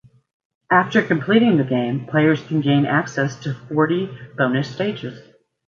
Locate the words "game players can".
1.63-2.61